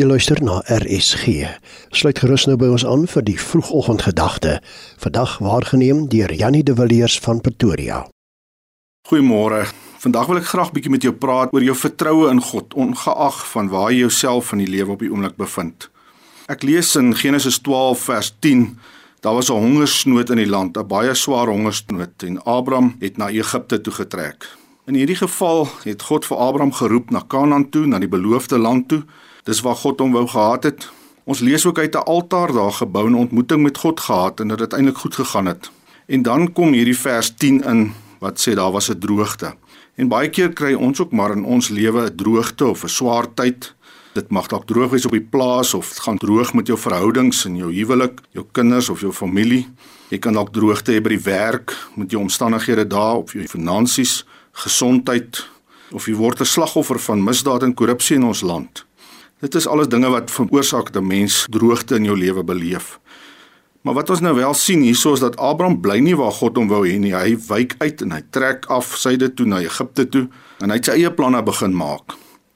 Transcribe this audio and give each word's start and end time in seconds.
Jy 0.00 0.06
luister 0.08 0.38
na 0.40 0.62
RSG. 0.64 1.42
Sluit 1.92 2.16
gerus 2.22 2.46
nou 2.48 2.54
by 2.56 2.70
ons 2.72 2.86
aan 2.88 3.02
vir 3.04 3.24
die 3.26 3.34
vroegoggendgedagte. 3.36 4.54
Vandag 5.02 5.34
waargeneem 5.44 6.06
deur 6.08 6.32
Jannie 6.32 6.62
de 6.64 6.72
Villiers 6.78 7.18
van 7.20 7.42
Pretoria. 7.44 7.98
Goeiemôre. 9.10 9.66
Vandag 10.00 10.30
wil 10.32 10.40
ek 10.40 10.48
graag 10.54 10.72
bietjie 10.72 10.94
met 10.94 11.04
jou 11.04 11.12
praat 11.12 11.52
oor 11.52 11.66
jou 11.66 11.76
vertroue 11.76 12.32
in 12.32 12.40
God, 12.40 12.72
ongeag 12.72 13.44
van 13.52 13.68
waar 13.68 13.92
jy 13.92 14.06
jouself 14.06 14.54
in 14.56 14.64
die 14.64 14.70
lewe 14.72 14.96
op 14.96 15.04
die 15.04 15.12
oomblik 15.12 15.36
bevind. 15.36 15.90
Ek 16.48 16.64
lees 16.64 16.96
in 16.96 17.12
Genesis 17.12 17.60
12 17.60 18.08
vers 18.08 18.32
10. 18.40 18.70
Daar 19.20 19.36
was 19.36 19.52
'n 19.52 19.60
hongersnood 19.60 20.30
in 20.30 20.40
die 20.40 20.48
land, 20.48 20.78
'n 20.78 20.88
baie 20.88 21.14
swaar 21.14 21.52
hongersnood 21.52 22.22
en 22.24 22.42
Abraham 22.44 22.96
het 23.00 23.18
na 23.18 23.28
Egipte 23.28 23.80
toe 23.80 23.92
getrek. 23.92 24.48
In 24.86 24.94
hierdie 24.94 25.20
geval 25.20 25.68
het 25.84 26.02
God 26.02 26.24
vir 26.24 26.36
Abraham 26.36 26.72
geroep 26.72 27.10
na 27.10 27.20
Kanaan 27.20 27.68
toe, 27.68 27.86
na 27.86 27.98
die 27.98 28.08
beloofde 28.08 28.58
land 28.58 28.88
toe 28.88 29.04
Dis 29.44 29.60
waar 29.60 29.76
God 29.76 30.00
hom 30.00 30.12
wou 30.12 30.26
gehad 30.28 30.64
het. 30.68 30.88
Ons 31.24 31.40
lees 31.40 31.66
ook 31.66 31.78
uit 31.78 31.94
'n 31.94 32.04
altaar 32.04 32.52
daar 32.52 32.72
gebou 32.72 33.08
'n 33.08 33.14
ontmoeting 33.14 33.62
met 33.62 33.78
God 33.78 34.00
gehad 34.00 34.40
en 34.40 34.48
dit 34.48 34.60
het 34.60 34.72
eintlik 34.72 34.98
goed 34.98 35.14
gegaan 35.14 35.46
het. 35.46 35.70
En 36.06 36.22
dan 36.22 36.52
kom 36.52 36.72
hierdie 36.72 36.98
vers 36.98 37.34
10 37.36 37.62
in 37.64 37.92
wat 38.18 38.48
sê 38.48 38.54
daar 38.54 38.72
was 38.72 38.90
'n 38.90 38.98
droogte. 38.98 39.54
En 39.94 40.08
baie 40.08 40.28
keer 40.28 40.52
kry 40.52 40.74
ons 40.74 41.00
ook 41.00 41.12
maar 41.12 41.30
in 41.30 41.44
ons 41.44 41.68
lewe 41.68 42.10
'n 42.10 42.16
droogte 42.16 42.66
of 42.66 42.82
'n 42.82 42.88
swaar 42.88 43.34
tyd. 43.34 43.74
Dit 44.12 44.30
mag 44.30 44.46
dalk 44.46 44.66
droog 44.66 44.90
wees 44.90 45.04
op 45.04 45.12
die 45.12 45.28
plaas 45.30 45.74
of 45.74 45.96
gaan 45.96 46.18
droog 46.18 46.52
met 46.54 46.66
jou 46.66 46.78
verhoudings 46.78 47.44
en 47.44 47.56
jou 47.56 47.72
huwelik, 47.72 48.20
jou 48.30 48.46
kinders 48.52 48.88
of 48.88 49.00
jou 49.00 49.12
familie. 49.12 49.68
Jy 50.08 50.18
kan 50.18 50.32
dalk 50.32 50.52
droogte 50.52 50.92
hê 50.92 51.00
by 51.00 51.08
die 51.08 51.24
werk 51.24 51.76
met 51.94 52.10
jou 52.10 52.22
omstandighede 52.22 52.86
daar 52.86 53.16
of 53.16 53.32
jou 53.32 53.46
finansies, 53.48 54.24
gesondheid 54.52 55.48
of 55.92 56.06
jy 56.06 56.14
word 56.14 56.40
'n 56.40 56.44
slagoffer 56.44 56.98
van 56.98 57.24
misdaad 57.24 57.62
en 57.62 57.74
korrupsie 57.74 58.16
in 58.16 58.24
ons 58.24 58.40
land. 58.40 58.84
Dit 59.40 59.54
is 59.54 59.66
alles 59.66 59.88
dinge 59.88 60.08
wat 60.12 60.30
veroorsaak 60.30 60.92
dat 60.92 61.02
'n 61.02 61.06
mens 61.06 61.46
droogte 61.48 61.94
in 61.94 62.04
jou 62.04 62.18
lewe 62.18 62.44
beleef. 62.44 63.00
Maar 63.80 63.94
wat 63.94 64.10
ons 64.10 64.20
nou 64.20 64.34
wel 64.34 64.54
sien 64.54 64.80
hierso 64.80 65.12
is 65.12 65.20
dat 65.20 65.36
Abraham 65.36 65.80
bly 65.80 65.98
nie 65.98 66.16
waar 66.16 66.32
God 66.32 66.56
hom 66.56 66.68
wou 66.68 66.88
hê 66.88 66.98
nie. 66.98 67.14
Hy 67.14 67.38
wyk 67.48 67.74
uit 67.78 68.02
en 68.02 68.12
hy 68.12 68.20
trek 68.30 68.66
af 68.66 68.96
syde 68.96 69.34
toe 69.34 69.46
na 69.46 69.60
Egipte 69.60 70.08
toe 70.08 70.28
en 70.60 70.68
hy 70.68 70.76
het 70.76 70.84
sy 70.84 70.92
eie 70.92 71.10
planne 71.10 71.42
begin 71.42 71.72
maak. 71.76 72.12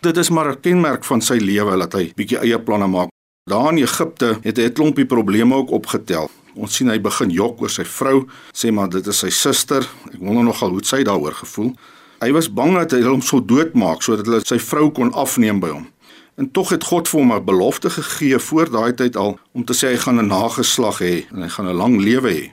Dit 0.00 0.16
is 0.16 0.30
maar 0.30 0.50
'n 0.50 0.60
kenmerk 0.60 1.04
van 1.04 1.20
sy 1.20 1.34
lewe 1.34 1.78
dat 1.78 1.92
hy 1.92 2.12
bietjie 2.16 2.38
eie 2.38 2.58
planne 2.60 2.86
maak. 2.86 3.08
Daar 3.50 3.72
in 3.72 3.78
Egipte 3.78 4.38
het 4.42 4.56
hy 4.56 4.64
'n 4.64 4.72
klompie 4.72 5.06
probleme 5.06 5.54
ook 5.54 5.70
opgetel. 5.70 6.30
Ons 6.54 6.74
sien 6.74 6.88
hy 6.88 7.00
begin 7.00 7.30
jok 7.30 7.60
oor 7.60 7.70
sy 7.70 7.84
vrou, 7.84 8.26
sê 8.52 8.72
maar 8.72 8.88
dit 8.88 9.06
is 9.06 9.18
sy 9.18 9.30
suster. 9.30 9.88
Ek 10.12 10.20
wonder 10.20 10.44
nogal 10.44 10.70
hoe 10.70 10.84
sy 10.84 11.02
daaroor 11.02 11.34
gevoel. 11.34 11.74
Hy 12.20 12.32
was 12.32 12.52
bang 12.52 12.74
dat 12.74 12.90
hy 12.90 13.02
hom 13.02 13.22
sou 13.22 13.44
doodmaak 13.44 14.02
sodat 14.02 14.26
hulle 14.26 14.40
sy 14.44 14.58
vrou 14.58 14.90
kon 14.90 15.12
afneem 15.12 15.60
by 15.60 15.68
hom. 15.68 15.86
En 16.36 16.50
tog 16.50 16.68
het 16.68 16.84
God 16.84 17.08
vir 17.08 17.20
hom 17.20 17.32
'n 17.32 17.44
belofte 17.44 17.90
gegee 17.90 18.38
voor 18.38 18.70
daai 18.70 18.94
tyd 18.94 19.16
al 19.16 19.38
om 19.52 19.64
te 19.64 19.72
sê 19.72 19.88
hy 19.88 19.96
gaan 19.96 20.20
'n 20.20 20.26
nageslag 20.26 20.98
hê 20.98 21.24
en 21.32 21.42
hy 21.42 21.48
gaan 21.48 21.68
'n 21.68 21.80
lang 21.82 22.00
lewe 22.00 22.30
hê. 22.30 22.52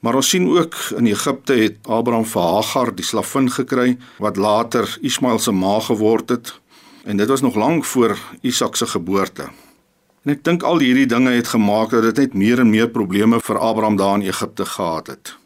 Maar 0.00 0.14
ons 0.14 0.28
sien 0.28 0.48
ook 0.48 0.74
in 0.96 1.06
Egipte 1.06 1.52
het 1.52 1.76
Abraham 1.82 2.24
vir 2.24 2.42
Hagar 2.42 2.94
die 2.94 3.04
slavin 3.04 3.50
gekry 3.50 3.96
wat 4.18 4.36
later 4.36 4.98
Ismael 5.00 5.38
se 5.38 5.52
ma 5.52 5.80
geword 5.80 6.28
het. 6.28 6.60
En 7.04 7.16
dit 7.16 7.28
was 7.28 7.40
nog 7.40 7.54
lank 7.54 7.84
voor 7.84 8.18
Isak 8.40 8.76
se 8.76 8.86
geboorte. 8.86 9.48
En 10.22 10.32
ek 10.32 10.44
dink 10.44 10.62
al 10.62 10.78
hierdie 10.78 11.06
dinge 11.06 11.30
het 11.30 11.48
gemaak 11.48 11.90
dat 11.90 12.02
dit 12.02 12.16
net 12.16 12.34
meer 12.34 12.58
en 12.58 12.70
meer 12.70 12.88
probleme 12.88 13.40
vir 13.40 13.58
Abraham 13.58 13.96
daar 13.96 14.14
in 14.14 14.26
Egipte 14.26 14.66
gehad 14.66 15.06
het. 15.06 15.36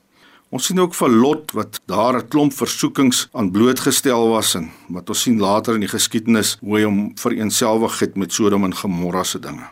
Ons 0.53 0.67
sien 0.69 0.81
ook 0.83 0.93
van 0.95 1.15
Lot 1.17 1.53
wat 1.57 1.81
daar 1.89 2.17
'n 2.17 2.29
klomp 2.29 2.53
versoekings 2.53 3.29
aan 3.33 3.51
blootgestel 3.51 4.29
was 4.29 4.55
en 4.55 4.71
wat 4.89 5.09
ons 5.09 5.21
sien 5.21 5.39
later 5.39 5.75
in 5.75 5.81
die 5.81 5.89
geskiedenis 5.89 6.57
hoe 6.61 6.77
hy 6.77 6.85
hom 6.85 7.13
vereenselwig 7.15 7.99
het 7.99 8.17
met 8.17 8.33
Sodom 8.33 8.65
en 8.65 8.75
Gomorra 8.75 9.23
se 9.23 9.39
dinge. 9.39 9.65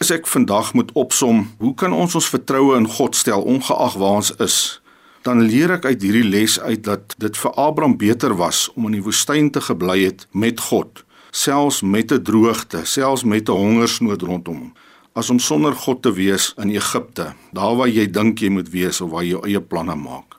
As 0.00 0.10
ek 0.10 0.26
vandag 0.26 0.72
moet 0.72 0.92
opsom, 0.92 1.50
hoe 1.58 1.74
kan 1.74 1.92
ons 1.92 2.14
ons 2.14 2.28
vertroue 2.28 2.76
in 2.76 2.88
God 2.88 3.16
stel 3.16 3.42
ongeag 3.42 3.94
waar 3.94 4.16
ons 4.16 4.32
is? 4.36 4.80
Dan 5.22 5.42
leer 5.42 5.70
ek 5.70 5.84
uit 5.84 6.02
hierdie 6.02 6.28
les 6.28 6.60
uit 6.60 6.84
dat 6.84 7.14
dit 7.18 7.36
vir 7.36 7.50
Abraham 7.50 7.96
beter 7.96 8.34
was 8.36 8.72
om 8.74 8.86
in 8.86 8.92
die 8.92 9.02
woestyn 9.02 9.50
te 9.50 9.60
gebly 9.60 10.04
het 10.04 10.26
met 10.30 10.60
God, 10.60 11.04
selfs 11.30 11.82
met 11.82 12.12
'n 12.12 12.22
droogte, 12.22 12.84
selfs 12.84 13.24
met 13.24 13.48
'n 13.48 13.52
hongersnood 13.52 14.22
rondom 14.22 14.56
hom 14.56 14.72
as 15.14 15.30
om 15.30 15.38
sonder 15.38 15.74
God 15.78 16.02
te 16.02 16.12
wees 16.12 16.52
in 16.58 16.74
Egipte, 16.74 17.32
daar 17.54 17.76
waar 17.78 17.90
jy 17.90 18.06
dink 18.10 18.42
jy 18.42 18.50
moet 18.50 18.70
wees 18.70 19.00
of 19.00 19.12
waar 19.14 19.22
jy 19.22 19.36
jou 19.36 19.42
eie 19.46 19.62
planne 19.62 19.94
maak. 19.98 20.38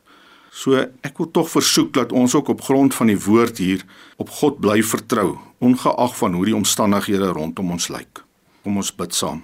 So 0.55 0.79
ek 0.79 1.17
wil 1.19 1.31
tog 1.35 1.49
versoek 1.51 1.93
dat 1.95 2.13
ons 2.15 2.35
ook 2.35 2.53
op 2.53 2.61
grond 2.63 2.95
van 2.95 3.11
die 3.11 3.19
woord 3.19 3.59
hier 3.59 3.83
op 4.21 4.31
God 4.39 4.61
bly 4.63 4.81
vertrou, 4.83 5.35
ongeag 5.59 6.15
van 6.19 6.35
hoe 6.35 6.45
die 6.47 6.55
omstandighede 6.55 7.31
rondom 7.35 7.75
ons 7.75 7.89
lyk. 7.91 8.23
Kom 8.63 8.79
ons 8.79 8.91
bid 8.95 9.15
saam. 9.15 9.43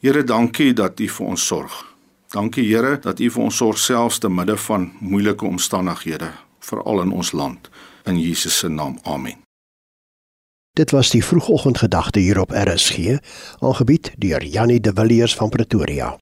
Here, 0.00 0.24
dankie 0.24 0.72
dat 0.76 1.00
U 1.00 1.08
vir 1.08 1.32
ons 1.32 1.46
sorg. 1.46 1.74
Dankie 2.32 2.64
Here 2.68 2.96
dat 3.02 3.20
U 3.20 3.28
vir 3.34 3.44
ons 3.48 3.60
sorg 3.60 3.80
selfs 3.80 4.20
te 4.20 4.32
midde 4.32 4.56
van 4.68 4.90
moeilike 5.00 5.48
omstandighede, 5.48 6.32
veral 6.64 7.04
in 7.04 7.12
ons 7.12 7.32
land. 7.36 7.68
In 8.08 8.20
Jesus 8.20 8.58
se 8.58 8.68
naam. 8.68 8.98
Amen. 9.04 9.49
Dit 10.80 10.90
was 10.90 11.10
die 11.10 11.24
vroegoggendgedagte 11.24 12.18
hier 12.18 12.40
op 12.40 12.50
RSG, 12.50 13.18
aangebied 13.58 14.12
deur 14.16 14.44
Jannie 14.44 14.80
de 14.80 14.90
Villiers 14.94 15.34
van 15.34 15.48
Pretoria. 15.48 16.20